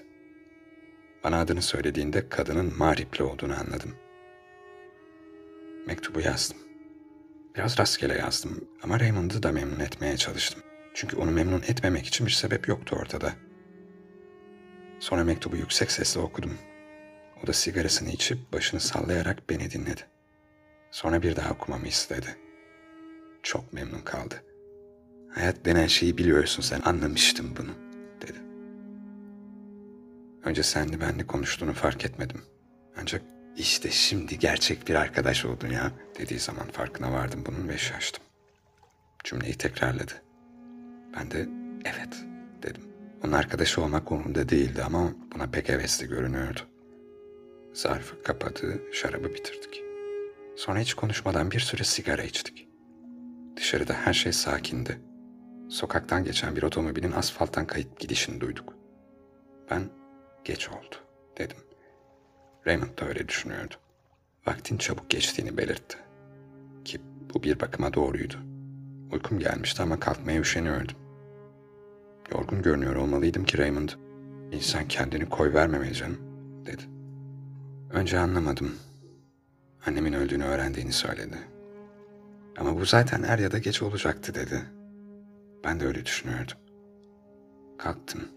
[1.24, 3.94] Bana adını söylediğinde kadının Maripli olduğunu anladım.
[5.86, 6.58] Mektubu yazdım.
[7.56, 10.62] Biraz rastgele yazdım ama Raymond'ı da memnun etmeye çalıştım.
[10.94, 13.32] Çünkü onu memnun etmemek için bir sebep yoktu ortada.
[15.04, 16.58] Sonra mektubu yüksek sesle okudum.
[17.42, 20.00] O da sigarasını içip başını sallayarak beni dinledi.
[20.90, 22.36] Sonra bir daha okumamı istedi.
[23.42, 24.42] Çok memnun kaldı.
[25.34, 27.70] Hayat denen şeyi biliyorsun sen anlamıştım bunu
[28.22, 28.38] dedi.
[30.44, 32.42] Önce senli benli konuştuğunu fark etmedim.
[33.00, 33.22] Ancak
[33.56, 38.24] işte şimdi gerçek bir arkadaş oldun ya dediği zaman farkına vardım bunun ve şaştım.
[39.24, 40.12] Cümleyi tekrarladı.
[41.16, 41.48] Ben de
[41.84, 42.16] evet
[42.62, 42.93] dedim.
[43.24, 46.60] Onun arkadaşı olmak umurumda değildi ama buna pek hevesli görünüyordu.
[47.72, 49.82] Zarfı kapadı, şarabı bitirdik.
[50.56, 52.68] Sonra hiç konuşmadan bir süre sigara içtik.
[53.56, 55.00] Dışarıda her şey sakindi.
[55.68, 58.74] Sokaktan geçen bir otomobilin asfalttan kayıp gidişini duyduk.
[59.70, 59.82] Ben
[60.44, 60.96] geç oldu
[61.38, 61.58] dedim.
[62.66, 63.74] Raymond da öyle düşünüyordu.
[64.46, 65.96] Vaktin çabuk geçtiğini belirtti.
[66.84, 67.00] Ki
[67.34, 68.36] bu bir bakıma doğruydu.
[69.12, 71.03] Uykum gelmişti ama kalkmaya üşeniyordum.
[72.32, 73.88] Yorgun görünüyor olmalıydım ki Raymond,
[74.52, 76.18] İnsan kendini koy vermemeli canım,
[76.66, 76.82] dedi.
[77.90, 78.74] Önce anlamadım.
[79.86, 81.38] Annemin öldüğünü öğrendiğini söyledi.
[82.58, 84.62] Ama bu zaten er ya da geç olacaktı dedi.
[85.64, 86.56] Ben de öyle düşünüyordum.
[87.78, 88.28] Kalktım.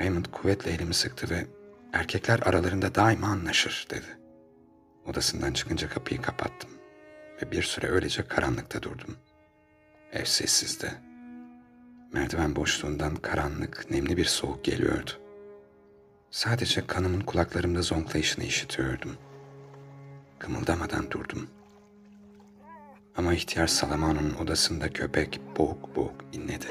[0.00, 1.46] Raymond kuvvetle elimi sıktı ve
[1.92, 4.18] erkekler aralarında daima anlaşır dedi.
[5.06, 6.70] Odasından çıkınca kapıyı kapattım
[7.42, 9.16] ve bir süre öylece karanlıkta durdum.
[10.12, 11.05] Ev sessizdi.
[12.16, 15.10] Merdiven boşluğundan karanlık, nemli bir soğuk geliyordu.
[16.30, 19.16] Sadece kanımın kulaklarımda zonklayışını işitiyordum.
[20.38, 21.48] Kımıldamadan durdum.
[23.16, 26.66] Ama ihtiyar Salaman'ın odasında köpek boğuk boğuk inledi.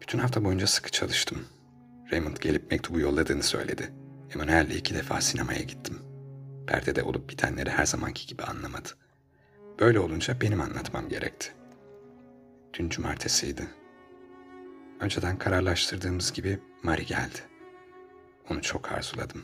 [0.00, 1.44] Bütün hafta boyunca sıkı çalıştım.
[2.12, 3.92] Raymond gelip mektubu yolladığını söyledi.
[4.34, 6.11] Emanuel'le iki defa sinemaya gittim.
[6.66, 8.88] Perdede olup bitenleri her zamanki gibi anlamadı.
[9.80, 11.52] Böyle olunca benim anlatmam gerekti.
[12.74, 13.68] Dün cumartesiydi.
[15.00, 17.38] Önceden kararlaştırdığımız gibi Mari geldi.
[18.50, 19.42] Onu çok arzuladım.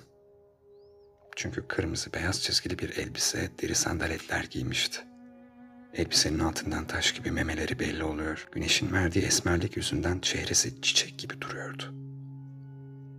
[1.37, 5.00] Çünkü kırmızı beyaz çizgili bir elbise, deri sandaletler giymişti.
[5.94, 8.48] Elbisenin altından taş gibi memeleri belli oluyor.
[8.52, 11.83] Güneşin verdiği esmerlik yüzünden çehresi çiçek gibi duruyordu.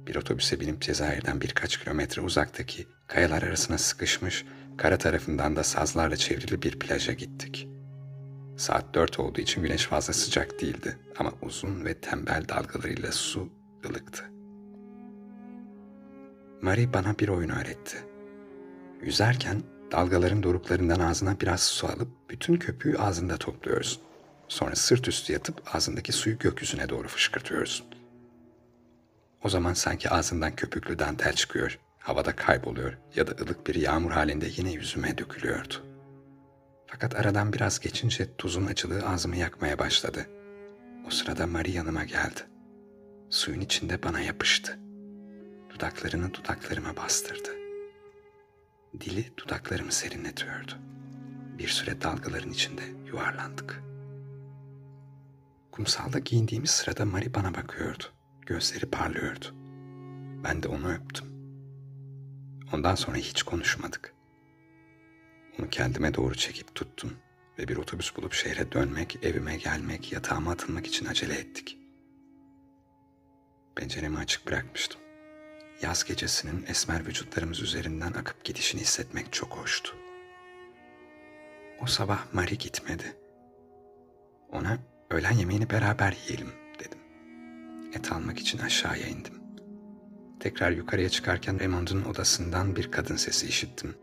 [0.07, 4.45] Bir otobüse binip Cezayir'den birkaç kilometre uzaktaki kayalar arasına sıkışmış,
[4.77, 7.67] kara tarafından da sazlarla çevrili bir plaja gittik.
[8.57, 13.49] Saat dört olduğu için güneş fazla sıcak değildi ama uzun ve tembel dalgalarıyla su
[13.85, 14.23] ılıktı.
[16.61, 17.97] Marie bana bir oyun öğretti.
[19.01, 24.01] Yüzerken dalgaların doruklarından ağzına biraz su alıp bütün köpüğü ağzında topluyorsun.
[24.47, 27.85] Sonra sırt üstü yatıp ağzındaki suyu gökyüzüne doğru fışkırtıyorsun.
[29.43, 34.47] O zaman sanki ağzından köpüklü dantel çıkıyor, havada kayboluyor ya da ılık bir yağmur halinde
[34.57, 35.73] yine yüzüme dökülüyordu.
[36.87, 40.25] Fakat aradan biraz geçince tuzun acılığı ağzımı yakmaya başladı.
[41.07, 42.39] O sırada Marie yanıma geldi.
[43.29, 44.79] Suyun içinde bana yapıştı.
[45.69, 47.49] Dudaklarını dudaklarıma bastırdı.
[48.99, 50.71] Dili dudaklarımı serinletiyordu.
[51.57, 53.83] Bir süre dalgaların içinde yuvarlandık.
[55.71, 58.03] Kumsalda giyindiğimiz sırada Marie bana bakıyordu.
[58.45, 59.45] Gözleri parlıyordu.
[60.43, 61.38] Ben de onu öptüm.
[62.73, 64.13] Ondan sonra hiç konuşmadık.
[65.59, 67.13] Onu kendime doğru çekip tuttum
[67.59, 71.77] ve bir otobüs bulup şehre dönmek, evime gelmek, yatağıma atılmak için acele ettik.
[73.75, 75.01] Penceremi açık bırakmıştım.
[75.81, 79.95] Yaz gecesinin esmer vücutlarımız üzerinden akıp gidişini hissetmek çok hoştu.
[81.81, 83.15] O sabah Marie gitmedi.
[84.51, 84.77] Ona
[85.09, 86.99] öğlen yemeğini beraber yiyelim dedim.
[87.93, 89.38] Et almak için aşağıya indim.
[90.39, 93.95] Tekrar yukarıya çıkarken Raymond'un odasından bir kadın sesi işittim.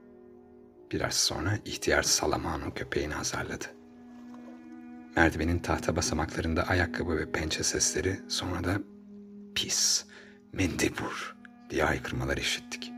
[0.93, 3.65] Biraz sonra ihtiyar Salamano köpeğini azarladı.
[5.17, 8.79] Merdivenin tahta basamaklarında ayakkabı ve pençe sesleri sonra da
[9.55, 10.05] pis,
[10.53, 11.37] mendebur
[11.71, 12.93] diye haykırmalar işittik.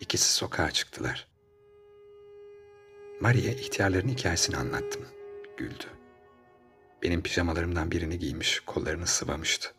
[0.00, 1.28] İkisi sokağa çıktılar.
[3.20, 5.02] Marie ihtiyarların hikayesini anlattım.
[5.56, 5.84] Güldü.
[7.02, 9.74] Benim pijamalarımdan birini giymiş, kollarını sıvamıştı.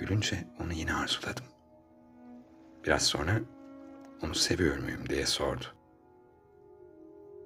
[0.00, 1.44] Gülünce onu yine arzuladım.
[2.84, 3.40] Biraz sonra
[4.22, 5.64] onu seviyor muyum diye sordu.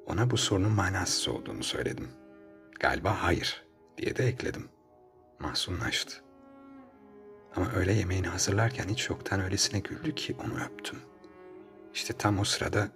[0.06, 2.08] Ona bu sorunun manasız olduğunu söyledim.
[2.80, 3.64] Galiba hayır
[3.98, 4.68] diye de ekledim.
[5.38, 6.16] Mahzunlaştı.
[7.56, 10.98] Ama öğle yemeğini hazırlarken hiç yoktan öylesine güldü ki onu öptüm.
[11.94, 12.88] İşte tam o sırada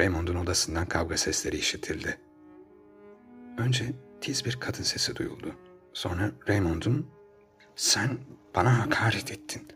[0.00, 2.20] Raymond'un odasından kavga sesleri işitildi.
[3.58, 3.84] Önce
[4.20, 5.54] tiz bir kadın sesi duyuldu.
[5.92, 7.10] Sonra Raymond'un
[7.76, 8.18] sen
[8.58, 9.68] bana hakaret ettin.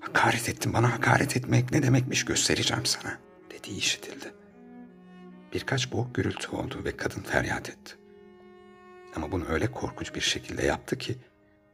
[0.00, 3.18] Hakaret ettin bana hakaret etmek ne demekmiş göstereceğim sana
[3.50, 4.34] dediği işitildi.
[5.52, 7.96] Birkaç boğuk gürültü oldu ve kadın feryat etti.
[9.16, 11.18] Ama bunu öyle korkunç bir şekilde yaptı ki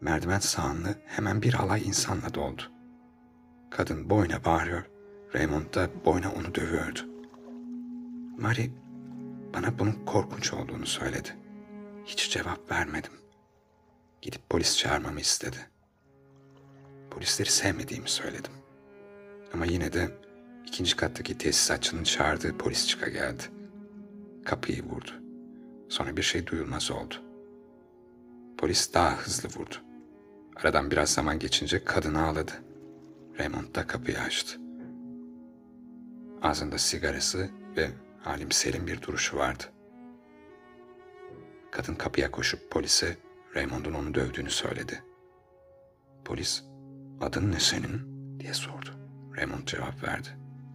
[0.01, 2.63] merdiven sağanlı hemen bir alay insanla doldu.
[3.71, 4.83] Kadın boyna bağırıyor,
[5.35, 7.01] Raymond da boyna onu dövüyordu.
[8.39, 8.71] Marie
[9.55, 11.37] bana bunun korkunç olduğunu söyledi.
[12.05, 13.13] Hiç cevap vermedim.
[14.23, 15.76] Gidip polis çağırmamı istedi.
[17.17, 18.53] Polisleri sevmediğimi söyledim.
[19.55, 20.11] Ama yine de
[20.67, 23.43] ikinci kattaki tesisatçının çağırdığı polis çıka geldi.
[24.45, 25.11] Kapıyı vurdu.
[25.89, 27.15] Sonra bir şey duyulmaz oldu.
[28.59, 29.75] Polis daha hızlı vurdu.
[30.57, 32.53] Aradan biraz zaman geçince kadın ağladı.
[33.39, 34.59] Raymond da kapıyı açtı.
[36.43, 37.91] Ağzında sigarası ve
[38.23, 39.65] halim selim bir duruşu vardı.
[41.71, 43.17] Kadın kapıya koşup polise
[43.55, 45.03] Raymond'un onu dövdüğünü söyledi.
[46.25, 46.66] Polis,
[47.21, 48.01] adın ne senin
[48.41, 48.91] diye sordu.
[49.37, 50.29] Raymond cevap verdi.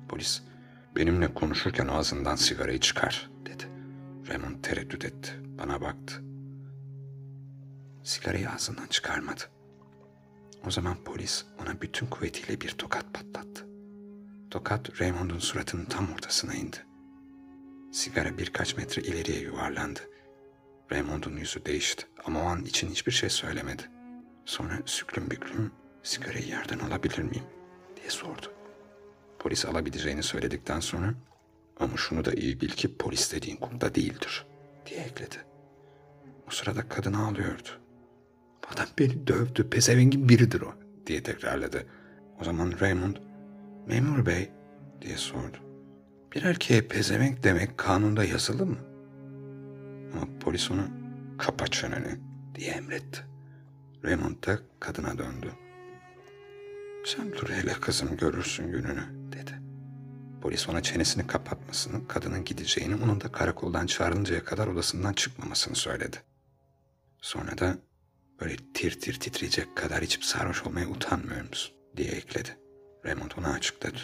[0.10, 0.42] Polis,
[0.96, 3.64] benimle konuşurken ağzından sigarayı çıkar dedi.
[4.30, 5.32] Raymond tereddüt etti.
[5.58, 6.24] Bana baktı.
[8.04, 9.42] Sigarayı ağzından çıkarmadı.
[10.68, 13.68] O zaman polis ona bütün kuvvetiyle bir tokat patlattı.
[14.52, 16.78] Tokat Raymond'un suratının tam ortasına indi.
[17.92, 20.00] Sigara birkaç metre ileriye yuvarlandı.
[20.92, 23.84] Raymond'un yüzü değişti ama o an için hiçbir şey söylemedi.
[24.46, 25.72] Sonra süklüm büklüm
[26.04, 27.44] sigarayı yerden alabilir miyim
[27.96, 28.48] diye sordu.
[29.40, 31.14] Polis alabileceğini söyledikten sonra
[31.80, 34.46] ama şunu da iyi bil ki polis dediğin kumda değildir
[34.86, 35.36] diye ekledi.
[36.48, 37.70] O sırada kadın ağlıyordu.
[38.74, 40.74] Adam beni dövdü, pezevengin biridir o
[41.08, 41.86] diye tekrarladı.
[42.42, 43.16] O zaman Raymond,
[43.88, 44.52] memur bey
[45.02, 45.58] diye sordu.
[46.36, 48.78] Bir erkeğe pezevenk demek kanunda yazılı mı?
[50.14, 50.88] Ama polis ona
[51.38, 52.20] kapat çeneni
[52.56, 53.26] diye emretti.
[54.04, 55.52] Raymond da kadına döndü.
[57.06, 59.62] Sen dur hele kızım görürsün gününü dedi.
[60.42, 66.18] Polis ona çenesini kapatmasını, kadının gideceğini, onun da karakoldan çağrılıncaya kadar odasından çıkmamasını söyledi.
[67.22, 67.78] Sonra da
[68.42, 72.58] böyle tir tir titreyecek kadar içip sarhoş olmaya utanmıyor musun diye ekledi.
[73.06, 73.98] Raymond ona açıkladı.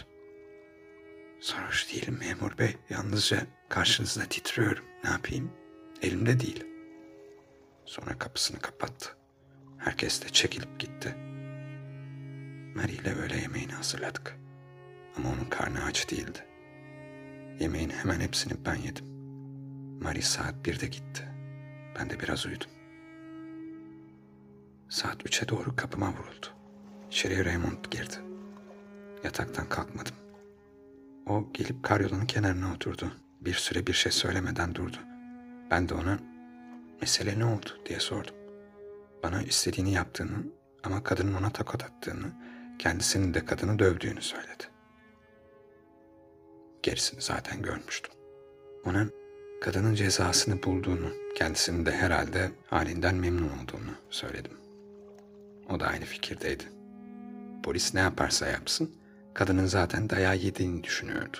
[1.41, 2.77] Sarhoş değilim memur bey.
[2.89, 4.85] Yalnızca karşınızda titriyorum.
[5.03, 5.51] Ne yapayım?
[6.01, 6.65] Elimde değil.
[7.85, 9.09] Sonra kapısını kapattı.
[9.77, 11.26] Herkes de çekilip gitti.
[12.77, 14.37] Mary ile öğle yemeğini hazırladık.
[15.17, 16.45] Ama onun karnı aç değildi.
[17.59, 19.05] Yemeğin hemen hepsini ben yedim.
[20.01, 21.27] Mary saat birde gitti.
[21.99, 22.67] Ben de biraz uyudum.
[24.89, 26.47] Saat üçe doğru kapıma vuruldu.
[27.11, 28.15] İçeriye Raymond girdi.
[29.23, 30.15] Yataktan kalkmadım.
[31.27, 33.11] O gelip karyolanın kenarına oturdu.
[33.41, 34.97] Bir süre bir şey söylemeden durdu.
[35.71, 36.19] Ben de ona
[37.01, 38.35] mesele ne oldu diye sordum.
[39.23, 40.37] Bana istediğini yaptığını
[40.83, 42.31] ama kadının ona tokat attığını,
[42.79, 44.63] kendisinin de kadını dövdüğünü söyledi.
[46.83, 48.13] Gerisini zaten görmüştüm.
[48.85, 49.07] Ona
[49.61, 54.57] kadının cezasını bulduğunu, kendisinin de herhalde halinden memnun olduğunu söyledim.
[55.69, 56.63] O da aynı fikirdeydi.
[57.63, 58.95] Polis ne yaparsa yapsın,
[59.33, 61.37] kadının zaten dayağı yediğini düşünüyordu.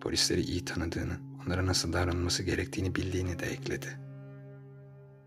[0.00, 3.98] Polisleri iyi tanıdığını, onlara nasıl davranılması gerektiğini bildiğini de ekledi.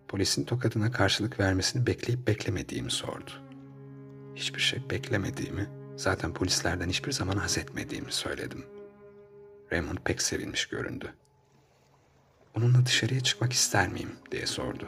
[0.07, 3.46] Polisin tokadına karşılık vermesini bekleyip beklemediğimi sordu.
[4.37, 8.65] Hiçbir şey beklemediğimi, zaten polislerden hiçbir zaman haz etmediğimi söyledim.
[9.71, 11.13] Raymond pek sevinmiş göründü.
[12.57, 14.87] Onunla dışarıya çıkmak ister miyim diye sordu.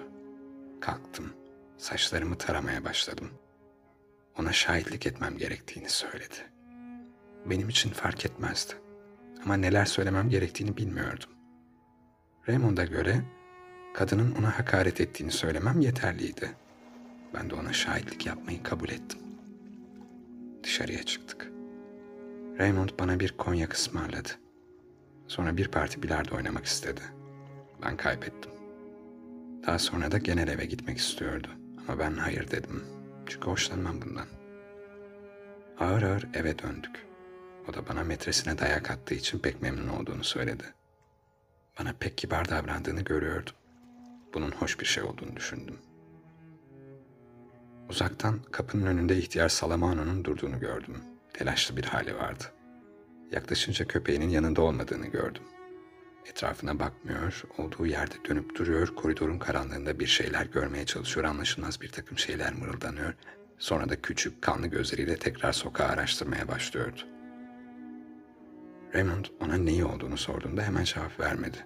[0.82, 1.34] Kalktım,
[1.78, 3.30] saçlarımı taramaya başladım.
[4.40, 6.50] Ona şahitlik etmem gerektiğini söyledi.
[7.46, 8.74] Benim için fark etmezdi.
[9.44, 11.30] Ama neler söylemem gerektiğini bilmiyordum.
[12.50, 13.22] Raymond'a göre
[13.94, 16.52] kadının ona hakaret ettiğini söylemem yeterliydi.
[17.34, 19.29] Ben de ona şahitlik yapmayı kabul ettim.
[20.63, 21.52] Dışarıya çıktık.
[22.60, 24.30] Raymond bana bir konyak ısmarladı.
[25.28, 27.02] Sonra bir parti bilardo oynamak istedi.
[27.84, 28.52] Ben kaybettim.
[29.67, 31.48] Daha sonra da genel eve gitmek istiyordu.
[31.88, 32.84] Ama ben hayır dedim.
[33.26, 34.28] Çünkü hoşlanmam bundan.
[35.80, 37.06] Ağır ağır eve döndük.
[37.69, 40.63] O da bana metresine dayak attığı için pek memnun olduğunu söyledi.
[41.80, 43.54] Bana pek kibar davrandığını görüyordum.
[44.34, 45.78] Bunun hoş bir şey olduğunu düşündüm.
[47.89, 50.97] Uzaktan kapının önünde ihtiyar Salamano'nun durduğunu gördüm.
[51.34, 52.43] Telaşlı bir hali vardı.
[53.32, 55.43] Yaklaşınca köpeğinin yanında olmadığını gördüm.
[56.25, 62.17] Etrafına bakmıyor, olduğu yerde dönüp duruyor, koridorun karanlığında bir şeyler görmeye çalışıyor, anlaşılmaz bir takım
[62.17, 63.13] şeyler mırıldanıyor.
[63.60, 67.02] Sonra da küçük, kanlı gözleriyle tekrar sokağı araştırmaya başlıyordu.
[68.93, 71.65] Raymond ona neyi olduğunu sorduğunda hemen cevap vermedi.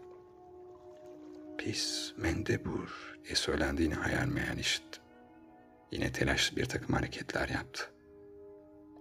[1.57, 5.02] Pis, mendebur diye söylendiğini hayal meyal işitti.
[5.93, 7.83] Yine telaşlı bir takım hareketler yaptı.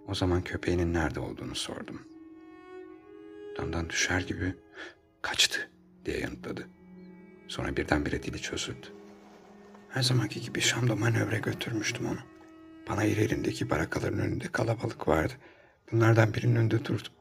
[0.09, 2.03] O zaman köpeğinin nerede olduğunu sordum.
[3.59, 4.55] Damdan düşer gibi
[5.23, 5.71] kaçtı
[6.05, 6.69] diye yanıtladı.
[7.49, 8.87] Sonra birdenbire dili çözüldü.
[9.89, 12.19] Her zamanki gibi Şam'da manevra götürmüştüm onu.
[12.89, 15.33] Bana elindeki barakaların önünde kalabalık vardı.
[15.93, 17.13] Bunlardan birinin önünde durdum.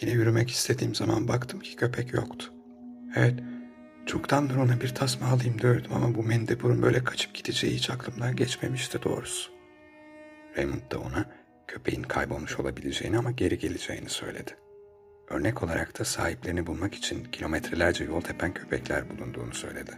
[0.00, 2.52] Yine yürümek istediğim zaman baktım ki köpek yoktu.
[3.16, 3.40] Evet,
[4.06, 9.02] çoktandır ona bir tasma alayım diyordum ama bu mendeburun böyle kaçıp gideceği hiç aklımdan geçmemişti
[9.02, 9.50] doğrusu.
[10.56, 11.24] Raymond da ona
[11.66, 14.56] köpeğin kaybolmuş olabileceğini ama geri geleceğini söyledi.
[15.28, 19.92] Örnek olarak da sahiplerini bulmak için kilometrelerce yol tepen köpekler bulunduğunu söyledi.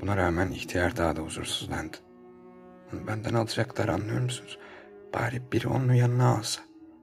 [0.00, 1.96] Buna rağmen ihtiyar daha da huzursuzlandı.
[2.92, 4.58] Onu benden alacaklar anlıyor musunuz?
[5.14, 6.60] Bari biri onun yanına alsa.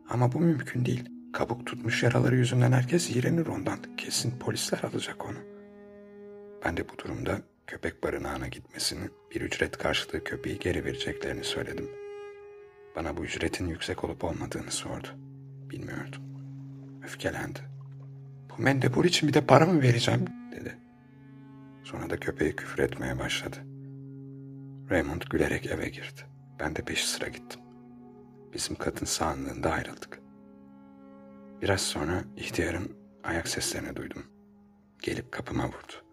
[0.09, 1.09] Ama bu mümkün değil.
[1.33, 3.79] Kabuk tutmuş yaraları yüzünden herkes iğrenir ondan.
[3.97, 5.56] Kesin polisler alacak onu.
[6.65, 11.89] Ben de bu durumda köpek barınağına gitmesini, bir ücret karşılığı köpeği geri vereceklerini söyledim.
[12.95, 15.07] Bana bu ücretin yüksek olup olmadığını sordu.
[15.69, 16.21] Bilmiyordum.
[17.03, 17.59] Öfkelendi.
[18.49, 20.77] Bu mendebur için bir de para mı vereceğim dedi.
[21.83, 23.57] Sonra da köpeği küfür etmeye başladı.
[24.89, 26.21] Raymond gülerek eve girdi.
[26.59, 27.61] Ben de peşi sıra gittim.
[28.53, 30.19] Bizim kadın sağlığında ayrıldık.
[31.61, 34.23] Biraz sonra ihtiyarın ayak seslerini duydum.
[35.01, 36.06] Gelip kapıma vurdu.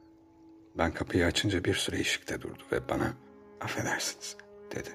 [0.78, 3.14] Ben kapıyı açınca bir süre eşikte durdu ve bana
[3.60, 4.36] affedersiniz
[4.74, 4.90] dedi.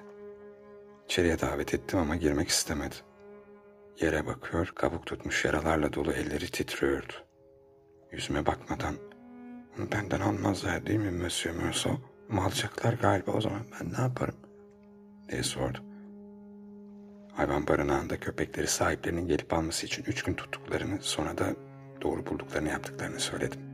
[1.04, 2.94] İçeriye davet ettim ama girmek istemedi.
[4.00, 7.12] Yere bakıyor, kabuk tutmuş yaralarla dolu elleri titriyordu.
[8.12, 8.94] Yüzüme bakmadan,
[9.92, 12.00] benden almazlar değil mi Monsieur Meursault?
[12.30, 12.50] Ama
[13.02, 14.36] galiba o zaman ben ne yaparım?
[15.28, 15.78] diye sordu.
[17.32, 21.54] Hayvan barınağında köpekleri sahiplerinin gelip alması için üç gün tuttuklarını sonra da
[22.02, 23.69] doğru bulduklarını yaptıklarını söyledim.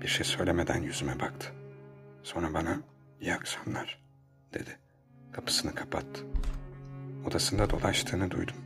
[0.00, 1.52] Bir şey söylemeden yüzüme baktı.
[2.22, 2.80] Sonra bana
[3.20, 4.02] iyi akşamlar
[4.54, 4.78] dedi.
[5.32, 6.26] Kapısını kapattı.
[7.26, 8.56] Odasında dolaştığını duydum.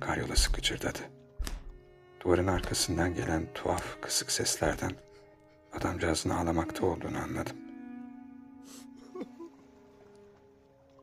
[0.00, 0.98] Karyolası gıcırdadı.
[2.20, 4.92] Duvarın arkasından gelen tuhaf kısık seslerden
[5.72, 7.56] adamcağızın ağlamakta olduğunu anladım.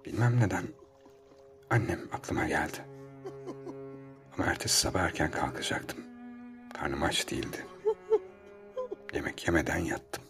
[0.05, 0.63] Bilmem neden
[1.69, 2.77] annem aklıma geldi.
[4.33, 5.99] Ama ertesi sabah erken kalkacaktım.
[6.73, 7.65] Karnım aç değildi.
[9.13, 10.28] Yemek yemeden yattım.